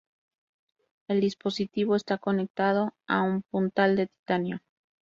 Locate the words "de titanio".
3.95-4.61